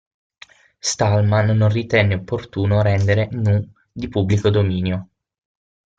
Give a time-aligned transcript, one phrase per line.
[0.79, 5.09] Stallman non ritenne opportuno rendere GNU di pubblico dominio.